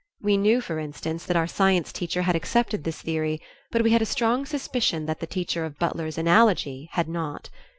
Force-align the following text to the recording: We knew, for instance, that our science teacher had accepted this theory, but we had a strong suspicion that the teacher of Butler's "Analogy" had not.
We 0.19 0.35
knew, 0.35 0.61
for 0.61 0.79
instance, 0.79 1.27
that 1.27 1.37
our 1.37 1.45
science 1.45 1.93
teacher 1.93 2.23
had 2.23 2.35
accepted 2.35 2.83
this 2.85 3.03
theory, 3.03 3.39
but 3.69 3.83
we 3.83 3.91
had 3.91 4.01
a 4.01 4.05
strong 4.07 4.47
suspicion 4.47 5.05
that 5.05 5.19
the 5.19 5.27
teacher 5.27 5.63
of 5.63 5.77
Butler's 5.77 6.17
"Analogy" 6.17 6.89
had 6.93 7.07
not. 7.07 7.51